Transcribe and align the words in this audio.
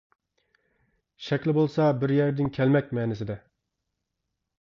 شەكلى 1.25 1.53
بولسا 1.57 1.89
«بىر 2.03 2.13
يەردىن 2.15 2.49
كەلمەك» 2.57 2.89
مەنىسىدە. 3.01 3.37